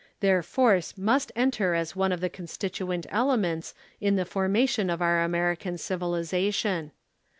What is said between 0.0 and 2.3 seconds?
Their force must enter as one of the